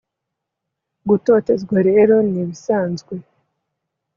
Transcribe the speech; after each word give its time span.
gutotezwa 1.07 1.77
rero 1.89 2.15
nibisanzwe 2.31 3.15